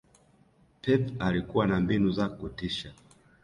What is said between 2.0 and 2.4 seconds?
za